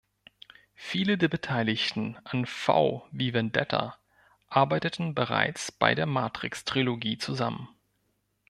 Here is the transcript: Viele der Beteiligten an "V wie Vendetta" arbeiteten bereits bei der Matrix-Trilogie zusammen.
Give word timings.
Viele 0.73 1.19
der 1.19 1.27
Beteiligten 1.27 2.17
an 2.23 2.47
"V 2.47 3.05
wie 3.11 3.35
Vendetta" 3.35 3.95
arbeiteten 4.49 5.13
bereits 5.13 5.71
bei 5.71 5.93
der 5.93 6.07
Matrix-Trilogie 6.07 7.19
zusammen. 7.19 7.69